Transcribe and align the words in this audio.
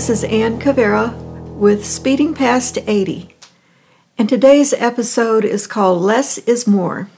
Hi, 0.00 0.06
this 0.06 0.24
is 0.24 0.32
Ann 0.32 0.58
Cavera 0.58 1.14
with 1.58 1.84
Speeding 1.84 2.32
Past 2.32 2.78
80, 2.86 3.36
and 4.16 4.30
today's 4.30 4.72
episode 4.72 5.44
is 5.44 5.66
called 5.66 6.00
Less 6.00 6.38
is 6.38 6.66
More. 6.66 7.10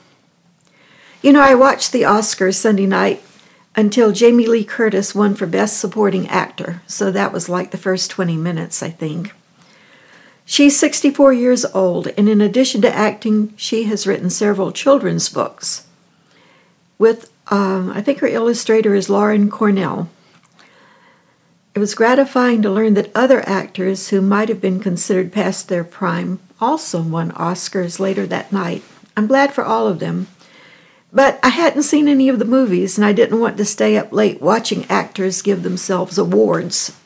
You 1.23 1.33
know, 1.33 1.43
I 1.43 1.55
watched 1.55 1.93
the 1.93 2.03
Oscars 2.03 2.57
Sunday 2.57 2.87
night 2.87 3.23
until 3.77 4.11
Jamie 4.11 4.49
Lee 4.49 4.65
Curtis 4.65 5.15
won 5.15 5.37
for 5.37 5.47
Best 5.47 5.79
Supporting 5.79 6.27
Actor, 6.27 6.83
so 6.89 7.13
that 7.13 7.33
was 7.33 7.49
like 7.49 7.71
the 7.71 7.79
first 7.79 8.11
20 8.11 8.37
minutes, 8.37 8.83
I 8.83 8.91
think. 8.91 9.33
She's 10.45 10.77
64 10.77 11.33
years 11.35 11.65
old, 11.67 12.09
and 12.19 12.29
in 12.29 12.41
addition 12.41 12.83
to 12.83 12.93
acting, 12.93 13.55
she 13.57 13.85
has 13.85 14.09
written 14.09 14.29
several 14.29 14.73
children's 14.73 15.29
books. 15.29 15.87
With, 16.99 17.31
um, 17.47 17.93
I 17.93 18.03
think 18.03 18.19
her 18.19 18.27
illustrator 18.27 18.97
is 18.97 19.09
Lauren 19.09 19.53
Cornell. 19.53 20.11
It 21.75 21.79
was 21.79 21.95
gratifying 21.95 22.61
to 22.63 22.71
learn 22.71 22.95
that 22.95 23.11
other 23.15 23.47
actors 23.49 24.11
who 24.11 24.21
might 24.21 24.51
have 24.51 24.61
been 24.61 24.79
considered 24.79 25.33
past 25.33 25.69
their 25.69 25.85
prime 25.85 26.39
also 26.61 27.01
won 27.01 27.33
Oscars 27.33 27.99
later 27.99 28.27
that 28.27 28.53
night. 28.53 28.83
I'm 29.17 29.27
glad 29.27 29.55
for 29.55 29.65
all 29.65 29.87
of 29.87 29.99
them. 29.99 30.29
But 31.13 31.39
I 31.43 31.49
hadn't 31.49 31.83
seen 31.85 32.09
any 32.09 32.29
of 32.29 32.39
the 32.39 32.45
movies, 32.45 32.97
and 32.97 33.05
I 33.05 33.13
didn't 33.13 33.41
want 33.41 33.57
to 33.57 33.65
stay 33.65 33.97
up 33.97 34.13
late 34.13 34.41
watching 34.41 34.85
actors 34.91 35.43
give 35.43 35.63
themselves 35.63 36.19
awards. 36.19 36.97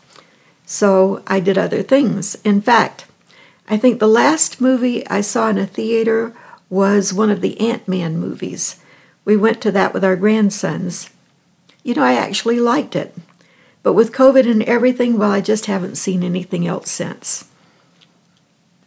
So 0.64 1.23
I 1.27 1.39
did 1.39 1.56
other 1.56 1.83
things. 1.83 2.36
In 2.45 2.61
fact, 2.61 3.06
I 3.69 3.77
think 3.77 3.98
the 3.98 4.08
last 4.08 4.61
movie 4.61 5.06
I 5.08 5.20
saw 5.20 5.48
in 5.48 5.58
a 5.58 5.67
theater 5.67 6.33
was 6.69 7.12
one 7.12 7.30
of 7.30 7.41
the 7.41 7.61
Ant 7.61 7.86
Man 7.86 8.19
movies. 8.19 8.80
We 9.25 9.36
went 9.36 9.61
to 9.62 9.73
that 9.73 9.95
with 9.95 10.05
our 10.05 10.17
grandsons. 10.17 11.11
You 11.84 11.95
know, 11.95 12.03
I 12.03 12.14
actually 12.14 12.58
liked 12.58 12.97
it. 12.97 13.14
But 13.87 13.92
with 13.92 14.11
COVID 14.11 14.51
and 14.51 14.65
everything, 14.65 15.17
well, 15.17 15.31
I 15.31 15.41
just 15.41 15.67
haven't 15.67 15.95
seen 15.95 16.25
anything 16.25 16.67
else 16.67 16.91
since. 16.91 17.45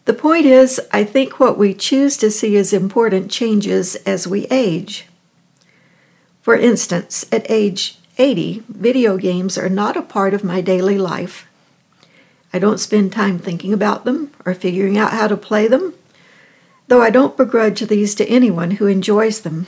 The 0.03 0.13
point 0.13 0.45
is, 0.45 0.81
I 0.91 1.05
think 1.05 1.39
what 1.39 1.57
we 1.57 1.73
choose 1.73 2.17
to 2.17 2.29
see 2.29 2.57
as 2.57 2.73
important 2.73 3.31
changes 3.31 3.95
as 4.05 4.27
we 4.27 4.45
age. 4.51 5.05
For 6.41 6.53
instance, 6.53 7.25
at 7.31 7.49
age 7.49 7.97
80, 8.17 8.63
video 8.67 9.15
games 9.15 9.57
are 9.57 9.69
not 9.69 9.95
a 9.95 10.01
part 10.01 10.33
of 10.33 10.43
my 10.43 10.59
daily 10.59 10.97
life. 10.97 11.47
I 12.51 12.59
don't 12.59 12.77
spend 12.77 13.13
time 13.13 13.39
thinking 13.39 13.71
about 13.71 14.03
them 14.03 14.33
or 14.45 14.53
figuring 14.53 14.97
out 14.97 15.13
how 15.13 15.29
to 15.29 15.37
play 15.37 15.69
them, 15.69 15.93
though 16.89 17.01
I 17.01 17.09
don't 17.09 17.37
begrudge 17.37 17.79
these 17.79 18.15
to 18.15 18.27
anyone 18.27 18.71
who 18.71 18.87
enjoys 18.87 19.39
them. 19.39 19.67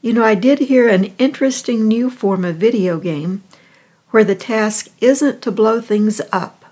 You 0.00 0.14
know, 0.14 0.24
I 0.24 0.34
did 0.34 0.60
hear 0.60 0.88
an 0.88 1.12
interesting 1.18 1.86
new 1.86 2.08
form 2.08 2.46
of 2.46 2.56
video 2.56 2.98
game 2.98 3.42
where 4.10 4.24
the 4.24 4.34
task 4.34 4.88
isn't 5.00 5.42
to 5.42 5.50
blow 5.50 5.80
things 5.80 6.20
up. 6.32 6.64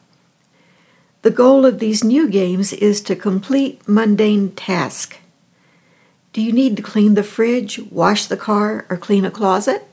The 1.22 1.31
goal 1.31 1.67
of 1.67 1.78
these 1.78 2.05
new 2.05 2.28
games 2.28 2.72
is 2.72 3.00
to 3.03 3.17
complete 3.17 3.86
mundane 3.89 4.53
tasks. 4.53 5.18
Do 6.33 6.42
you 6.42 6.52
need 6.52 6.77
to 6.77 6.83
clean 6.83 7.14
the 7.14 7.23
fridge, 7.23 7.80
wash 7.90 8.27
the 8.27 8.36
car, 8.36 8.86
or 8.89 8.96
clean 8.96 9.24
a 9.24 9.30
closet? 9.30 9.86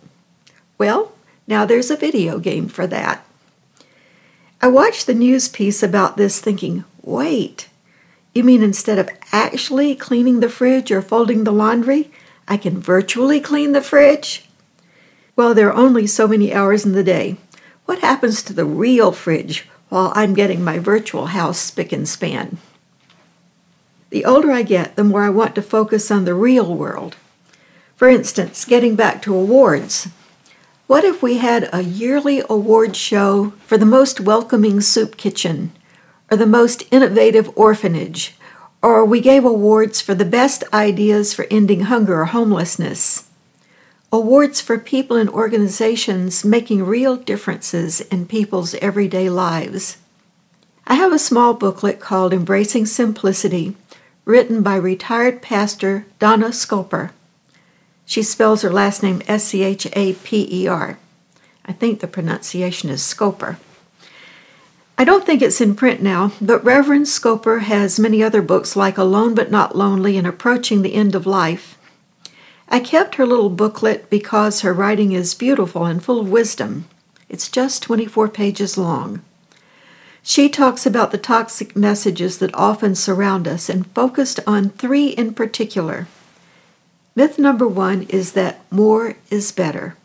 Well, 0.78 1.14
now 1.48 1.66
there's 1.66 1.90
a 1.90 1.98
video 1.98 2.40
game 2.40 2.68
for 2.68 2.86
that. 2.88 3.26
I 4.62 4.68
watched 4.68 5.08
the 5.08 5.14
news 5.14 5.48
piece 5.48 5.82
about 5.82 6.18
this 6.18 6.40
thinking, 6.40 6.86
wait, 7.02 7.70
you 8.34 8.44
mean 8.44 8.64
instead 8.64 9.00
of 9.00 9.10
actually 9.32 9.96
cleaning 9.96 10.40
the 10.40 10.50
fridge 10.50 10.92
or 10.92 11.02
folding 11.02 11.44
the 11.44 11.52
laundry, 11.52 12.12
I 12.48 12.58
can 12.58 12.80
virtually 12.80 13.40
clean 13.40 13.72
the 13.72 13.82
fridge? 13.82 14.48
Well, 15.36 15.54
there 15.54 15.70
are 15.70 15.76
only 15.76 16.08
so 16.08 16.28
many 16.28 16.54
hours 16.54 16.86
in 16.86 16.94
the 16.94 17.04
day. 17.04 17.38
What 17.86 18.00
happens 18.00 18.42
to 18.44 18.54
the 18.54 18.66
real 18.66 19.12
fridge 19.12 19.68
while 19.90 20.12
I'm 20.16 20.34
getting 20.34 20.64
my 20.64 20.80
virtual 20.80 21.28
house 21.28 21.60
spick 21.60 21.92
and 21.92 22.08
span? 22.08 22.58
The 24.10 24.26
older 24.26 24.52
I 24.52 24.64
get, 24.64 24.96
the 24.96 25.04
more 25.04 25.24
I 25.24 25.30
want 25.30 25.56
to 25.56 25.62
focus 25.62 26.10
on 26.10 26.26
the 26.26 26.34
real 26.34 26.76
world. 26.76 27.16
For 27.96 28.10
instance, 28.10 28.66
getting 28.66 28.96
back 28.96 29.22
to 29.22 29.36
awards. 29.36 30.10
What 30.88 31.04
if 31.04 31.22
we 31.22 31.38
had 31.38 31.70
a 31.72 31.84
yearly 31.84 32.42
award 32.50 32.96
show 32.96 33.54
for 33.66 33.78
the 33.78 33.86
most 33.86 34.20
welcoming 34.20 34.82
soup 34.82 35.18
kitchen, 35.18 35.72
or 36.30 36.38
the 36.38 36.46
most 36.46 36.84
innovative 36.92 37.50
orphanage, 37.56 38.36
or 38.82 39.06
we 39.06 39.20
gave 39.22 39.46
awards 39.46 40.02
for 40.02 40.14
the 40.14 40.26
best 40.26 40.64
ideas 40.74 41.34
for 41.34 41.48
ending 41.50 41.82
hunger 41.82 42.22
or 42.22 42.26
homelessness? 42.26 43.30
Awards 44.16 44.62
for 44.62 44.80
people 44.80 45.18
and 45.18 45.30
organizations 45.30 46.46
making 46.46 46.86
real 46.86 47.18
differences 47.18 48.00
in 48.00 48.26
people's 48.26 48.74
everyday 48.76 49.30
lives. 49.30 49.98
I 50.88 50.96
have 50.96 51.12
a 51.12 51.20
small 51.20 51.54
booklet 51.54 52.00
called 52.00 52.32
Embracing 52.32 52.86
Simplicity, 52.86 53.76
written 54.24 54.64
by 54.64 54.78
retired 54.78 55.42
pastor 55.42 56.06
Donna 56.18 56.54
Schaper. 56.54 57.12
She 58.06 58.24
spells 58.24 58.62
her 58.62 58.72
last 58.72 59.04
name 59.04 59.22
S 59.28 59.44
C 59.48 59.64
H 59.64 59.86
A 59.92 60.14
P 60.14 60.48
E 60.50 60.66
R. 60.66 60.98
I 61.66 61.74
think 61.74 62.00
the 62.00 62.08
pronunciation 62.08 62.90
is 62.90 63.04
Scoper. 63.04 63.58
I 64.98 65.04
don't 65.04 65.26
think 65.26 65.42
it's 65.42 65.60
in 65.60 65.76
print 65.76 66.02
now, 66.02 66.32
but 66.40 66.64
Reverend 66.64 67.10
Scoper 67.10 67.60
has 67.60 68.00
many 68.00 68.24
other 68.24 68.42
books 68.42 68.78
like 68.78 68.98
Alone 68.98 69.36
but 69.36 69.52
Not 69.52 69.76
Lonely 69.76 70.18
and 70.18 70.26
Approaching 70.26 70.84
the 70.84 70.94
End 70.94 71.16
of 71.16 71.26
Life 71.26 71.78
I 72.68 72.80
kept 72.80 73.16
her 73.16 73.26
little 73.26 73.50
booklet 73.50 74.10
because 74.10 74.62
her 74.62 74.74
writing 74.74 75.12
is 75.12 75.34
beautiful 75.34 75.86
and 75.86 76.04
full 76.04 76.20
of 76.20 76.30
wisdom. 76.30 76.86
It's 77.30 77.50
just 77.50 77.84
24 77.84 78.30
pages 78.30 78.78
long. 78.78 79.22
She 80.24 80.50
talks 80.50 80.86
about 80.86 81.12
the 81.12 81.20
toxic 81.20 81.76
messages 81.76 82.40
that 82.40 82.54
often 82.56 82.96
surround 82.96 83.48
us 83.48 83.70
and 83.70 83.86
focused 83.88 84.40
on 84.48 84.70
three 84.70 85.10
in 85.10 85.34
particular. 85.36 86.08
Myth 87.16 87.38
number 87.38 87.68
one 87.68 88.04
is 88.04 88.32
that 88.32 88.60
more 88.72 89.16
is 89.30 89.52
better. 89.52 89.96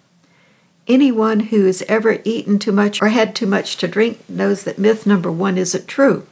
Anyone 0.86 1.40
who 1.40 1.64
has 1.64 1.82
ever 1.88 2.20
eaten 2.24 2.58
too 2.58 2.72
much 2.72 3.00
or 3.00 3.08
had 3.08 3.34
too 3.34 3.46
much 3.46 3.78
to 3.78 3.88
drink 3.88 4.28
knows 4.28 4.64
that 4.64 4.78
myth 4.78 5.06
number 5.06 5.32
one 5.32 5.56
isn't 5.56 5.88
true. 5.88 6.26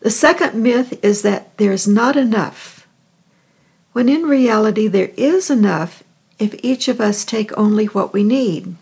The 0.00 0.10
second 0.10 0.54
myth 0.54 0.98
is 1.04 1.22
that 1.22 1.56
there's 1.58 1.88
not 1.88 2.16
enough 2.16 2.81
when 3.92 4.08
in 4.08 4.22
reality 4.22 4.88
there 4.88 5.10
is 5.16 5.50
enough 5.50 6.02
if 6.38 6.54
each 6.62 6.88
of 6.88 7.00
us 7.00 7.24
take 7.24 7.56
only 7.56 7.86
what 7.86 8.12
we 8.12 8.24
need. 8.24 8.74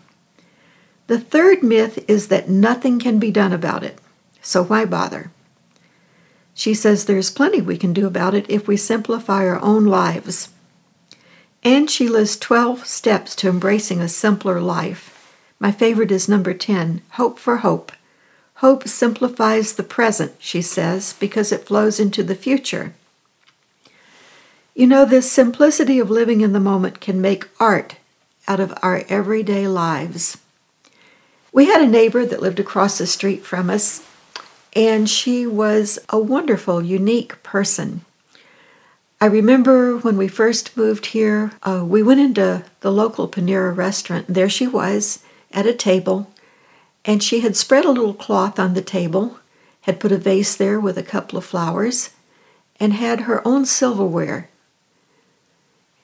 The 1.07 1.19
third 1.19 1.61
myth 1.61 2.03
is 2.07 2.29
that 2.29 2.49
nothing 2.49 2.99
can 2.99 3.19
be 3.19 3.31
done 3.31 3.53
about 3.53 3.83
it, 3.83 3.99
so 4.41 4.63
why 4.63 4.85
bother? 4.85 5.31
She 6.53 6.73
says 6.73 7.05
there's 7.05 7.29
plenty 7.29 7.61
we 7.61 7.77
can 7.77 7.93
do 7.93 8.07
about 8.07 8.33
it 8.33 8.45
if 8.49 8.67
we 8.67 8.77
simplify 8.77 9.45
our 9.45 9.61
own 9.61 9.85
lives. 9.85 10.49
And 11.63 11.89
she 11.89 12.07
lists 12.07 12.37
12 12.37 12.85
steps 12.85 13.35
to 13.35 13.49
embracing 13.49 14.01
a 14.01 14.09
simpler 14.09 14.59
life. 14.59 15.35
My 15.59 15.71
favorite 15.71 16.11
is 16.11 16.27
number 16.27 16.53
10 16.53 17.01
Hope 17.11 17.37
for 17.37 17.57
Hope. 17.57 17.91
Hope 18.55 18.87
simplifies 18.87 19.73
the 19.73 19.83
present, 19.83 20.33
she 20.39 20.61
says, 20.61 21.13
because 21.19 21.51
it 21.51 21.65
flows 21.65 21.99
into 21.99 22.23
the 22.23 22.35
future. 22.35 22.93
You 24.73 24.87
know, 24.87 25.03
this 25.03 25.29
simplicity 25.29 25.99
of 25.99 26.09
living 26.09 26.39
in 26.39 26.53
the 26.53 26.59
moment 26.59 27.01
can 27.01 27.19
make 27.19 27.49
art 27.59 27.97
out 28.47 28.61
of 28.61 28.73
our 28.81 29.03
everyday 29.09 29.67
lives. 29.67 30.37
We 31.51 31.65
had 31.65 31.81
a 31.81 31.87
neighbor 31.87 32.25
that 32.25 32.41
lived 32.41 32.59
across 32.59 32.97
the 32.97 33.05
street 33.05 33.43
from 33.43 33.69
us, 33.69 34.01
and 34.73 35.09
she 35.09 35.45
was 35.45 35.99
a 36.07 36.17
wonderful, 36.17 36.81
unique 36.81 37.43
person. 37.43 38.05
I 39.19 39.25
remember 39.25 39.97
when 39.97 40.15
we 40.15 40.29
first 40.29 40.77
moved 40.77 41.07
here, 41.07 41.51
uh, 41.63 41.83
we 41.85 42.01
went 42.01 42.21
into 42.21 42.63
the 42.79 42.93
local 42.93 43.27
Panera 43.27 43.75
restaurant. 43.75 44.25
There 44.29 44.49
she 44.49 44.67
was 44.67 45.21
at 45.51 45.65
a 45.65 45.73
table, 45.73 46.31
and 47.03 47.21
she 47.21 47.41
had 47.41 47.57
spread 47.57 47.83
a 47.83 47.91
little 47.91 48.13
cloth 48.13 48.57
on 48.57 48.73
the 48.73 48.81
table, 48.81 49.37
had 49.81 49.99
put 49.99 50.13
a 50.13 50.17
vase 50.17 50.55
there 50.55 50.79
with 50.79 50.97
a 50.97 51.03
couple 51.03 51.37
of 51.37 51.43
flowers, 51.43 52.11
and 52.79 52.93
had 52.93 53.21
her 53.21 53.45
own 53.45 53.65
silverware 53.65 54.47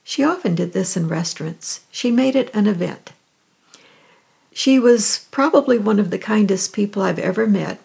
she 0.08 0.24
often 0.24 0.56
did 0.56 0.72
this 0.72 0.96
in 0.96 1.10
restaurants. 1.10 1.82
She 1.92 2.12
made 2.12 2.38
it 2.38 2.50
an 2.56 2.66
event. 2.66 3.12
She 4.54 4.80
was 4.80 5.28
probably 5.32 5.78
one 5.78 6.00
of 6.00 6.12
the 6.12 6.18
kindest 6.18 6.72
people 6.72 7.02
I've 7.02 7.20
ever 7.20 7.46
met. 7.46 7.82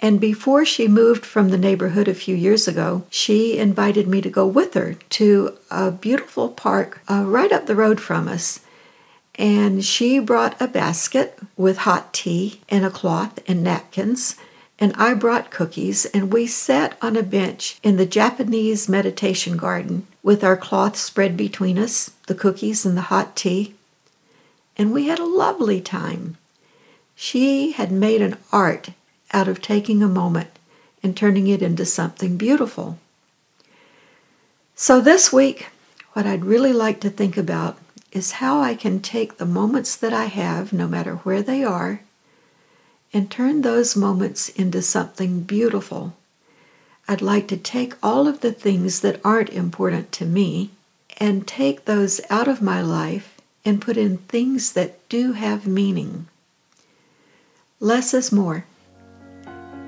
And 0.00 0.18
before 0.18 0.64
she 0.64 0.88
moved 0.88 1.26
from 1.26 1.50
the 1.50 1.58
neighborhood 1.58 2.08
a 2.08 2.14
few 2.14 2.34
years 2.34 2.66
ago, 2.66 3.04
she 3.10 3.58
invited 3.58 4.08
me 4.08 4.22
to 4.22 4.30
go 4.30 4.46
with 4.46 4.72
her 4.72 4.94
to 4.94 5.58
a 5.70 5.90
beautiful 5.90 6.48
park 6.48 7.02
uh, 7.10 7.24
right 7.26 7.52
up 7.52 7.66
the 7.66 7.76
road 7.76 8.00
from 8.00 8.26
us. 8.26 8.60
And 9.34 9.84
she 9.84 10.20
brought 10.20 10.58
a 10.58 10.66
basket 10.66 11.38
with 11.58 11.76
hot 11.84 12.14
tea 12.14 12.62
and 12.70 12.86
a 12.86 12.90
cloth 12.90 13.38
and 13.46 13.62
napkins 13.62 14.36
and 14.80 14.92
I 14.96 15.14
brought 15.14 15.52
cookies, 15.52 16.04
and 16.06 16.32
we 16.32 16.48
sat 16.48 16.98
on 17.00 17.16
a 17.16 17.22
bench 17.22 17.78
in 17.84 17.96
the 17.96 18.06
Japanese 18.06 18.88
meditation 18.88 19.56
garden 19.56 20.08
with 20.24 20.42
our 20.42 20.56
cloth 20.56 20.96
spread 20.96 21.36
between 21.36 21.78
us, 21.78 22.10
the 22.26 22.34
cookies 22.34 22.84
and 22.84 22.96
the 22.96 23.02
hot 23.12 23.36
tea. 23.36 23.74
and 24.76 24.92
we 24.92 25.06
had 25.06 25.20
a 25.20 25.24
lovely 25.24 25.80
time. 25.80 26.36
She 27.14 27.70
had 27.72 27.92
made 27.92 28.20
an 28.20 28.36
art 28.50 28.88
out 29.32 29.46
of 29.46 29.62
taking 29.62 30.02
a 30.02 30.08
moment 30.08 30.50
and 31.00 31.16
turning 31.16 31.46
it 31.46 31.62
into 31.62 31.84
something 31.86 32.36
beautiful. 32.36 32.98
So, 34.74 35.00
this 35.00 35.32
week, 35.32 35.68
what 36.14 36.26
I'd 36.26 36.44
really 36.44 36.72
like 36.72 36.98
to 37.02 37.10
think 37.10 37.36
about 37.36 37.78
is 38.10 38.40
how 38.42 38.60
I 38.60 38.74
can 38.74 38.98
take 38.98 39.36
the 39.36 39.46
moments 39.46 39.94
that 39.94 40.12
I 40.12 40.24
have, 40.24 40.72
no 40.72 40.88
matter 40.88 41.16
where 41.16 41.42
they 41.42 41.62
are, 41.62 42.00
and 43.12 43.30
turn 43.30 43.62
those 43.62 43.94
moments 43.94 44.48
into 44.48 44.82
something 44.82 45.42
beautiful. 45.42 46.14
I'd 47.06 47.20
like 47.20 47.48
to 47.48 47.56
take 47.56 47.94
all 48.02 48.26
of 48.26 48.40
the 48.40 48.52
things 48.52 49.00
that 49.00 49.20
aren't 49.24 49.50
important 49.50 50.10
to 50.12 50.24
me 50.24 50.70
and 51.18 51.46
take 51.46 51.84
those 51.84 52.20
out 52.30 52.48
of 52.48 52.62
my 52.62 52.80
life 52.80 53.40
and 53.64 53.80
put 53.80 53.96
in 53.96 54.18
things 54.18 54.72
that 54.72 55.06
do 55.08 55.32
have 55.32 55.66
meaning. 55.66 56.28
Less 57.78 58.14
is 58.14 58.32
more. 58.32 58.64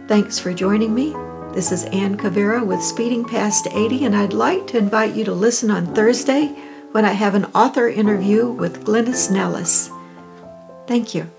Thanks 0.08 0.38
for 0.38 0.52
joining 0.52 0.94
me. 0.94 1.12
This 1.52 1.72
is 1.72 1.84
Ann 1.86 2.18
Cavera 2.18 2.64
with 2.64 2.82
Speeding 2.82 3.24
Past 3.24 3.66
80, 3.70 4.04
and 4.04 4.14
I'd 4.14 4.34
like 4.34 4.66
to 4.68 4.78
invite 4.78 5.14
you 5.14 5.24
to 5.24 5.32
listen 5.32 5.70
on 5.70 5.94
Thursday 5.94 6.48
when 6.92 7.06
I 7.06 7.12
have 7.12 7.34
an 7.34 7.46
author 7.46 7.88
interview 7.88 8.46
with 8.46 8.84
Glynis 8.84 9.30
Nellis. 9.30 9.90
Thank 10.86 11.14
you. 11.14 11.30